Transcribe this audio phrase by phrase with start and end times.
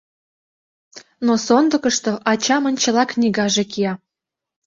[1.25, 3.93] Но сондыкышто ачамын чыла книгаже кия.